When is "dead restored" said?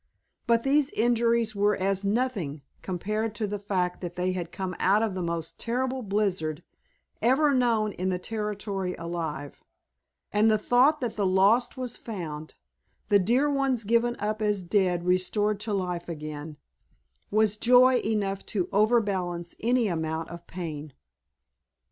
14.63-15.59